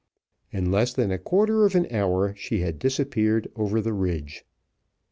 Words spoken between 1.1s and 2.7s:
a quarter of an hour she